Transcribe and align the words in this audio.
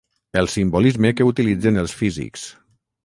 El 0.41 0.47
simbolisme 0.53 1.11
que 1.19 1.27
utilitzen 1.33 1.77
els 1.83 1.97
físics. 2.01 2.49